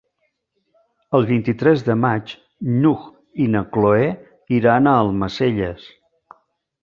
El 1.17 1.25
vint-i-tres 1.31 1.83
de 1.89 1.95
maig 2.05 2.31
n'Hug 2.77 3.05
i 3.45 3.47
na 3.55 3.61
Cloè 3.75 4.09
iran 4.61 4.91
a 4.93 4.97
Almacelles. 5.03 5.85